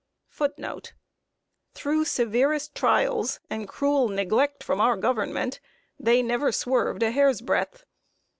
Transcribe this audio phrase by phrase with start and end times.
[1.75, 5.59] Through severest trials, and cruel neglect from our Government,
[5.99, 7.85] they never swerved a hair's breadth.